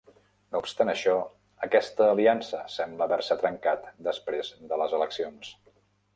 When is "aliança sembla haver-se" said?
2.13-3.39